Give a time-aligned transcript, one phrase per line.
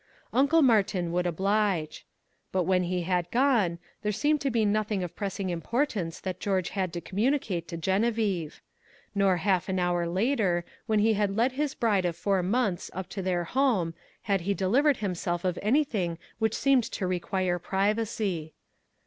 [0.33, 2.07] Uncle Martin would oblige.
[2.51, 6.69] But when he had gone, there seemed to be nothing of pressing importance that George
[6.69, 8.61] had to communicate to Geneviève.
[9.13, 13.21] Nor half an hour later, when he led his bride of four months up to
[13.21, 13.93] their home,
[14.23, 18.53] had he delivered himself of anything which seemed to require privacy.